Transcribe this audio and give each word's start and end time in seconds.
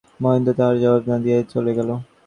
মহেন্দ্র 0.21 0.51
তাহার 0.57 0.75
জবাব 0.83 1.03
না 1.09 1.15
দিয়াই 1.23 1.43
চলিয়া 1.51 1.75
গেল। 1.79 1.89